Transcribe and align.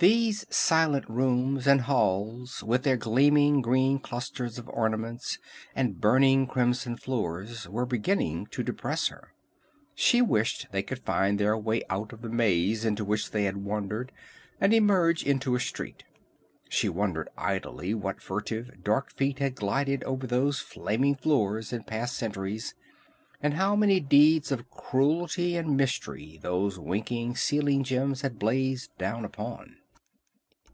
These 0.00 0.46
silent 0.48 1.06
rooms 1.10 1.66
and 1.66 1.80
halls 1.80 2.62
with 2.62 2.84
their 2.84 2.96
gleaming 2.96 3.60
green 3.60 3.98
clusters 3.98 4.56
of 4.56 4.68
ornaments 4.68 5.40
and 5.74 6.00
burning 6.00 6.46
crimson 6.46 6.96
floors 6.96 7.68
were 7.68 7.84
beginning 7.84 8.46
to 8.52 8.62
depress 8.62 9.08
her. 9.08 9.32
She 9.96 10.22
wished 10.22 10.68
they 10.70 10.84
could 10.84 11.00
find 11.00 11.36
their 11.40 11.58
way 11.58 11.82
out 11.90 12.12
of 12.12 12.22
the 12.22 12.28
maze 12.28 12.84
into 12.84 13.04
which 13.04 13.32
they 13.32 13.42
had 13.42 13.56
wandered 13.64 14.12
and 14.60 14.72
emerge 14.72 15.24
into 15.26 15.56
a 15.56 15.60
street. 15.60 16.04
She 16.68 16.88
wondered 16.88 17.28
idly 17.36 17.92
what 17.92 18.22
furtive, 18.22 18.84
dark 18.84 19.10
feet 19.10 19.40
had 19.40 19.56
glided 19.56 20.04
over 20.04 20.28
those 20.28 20.60
flaming 20.60 21.16
floors 21.16 21.72
in 21.72 21.82
past 21.82 22.16
centuries, 22.16 22.72
how 23.42 23.74
many 23.74 23.98
deeds 23.98 24.52
of 24.52 24.70
cruelty 24.70 25.56
and 25.56 25.76
mystery 25.76 26.38
those 26.40 26.78
winking 26.78 27.34
ceiling 27.34 27.82
gems 27.82 28.20
had 28.20 28.38
blazed 28.38 28.96
down 28.96 29.24
upon. 29.24 29.74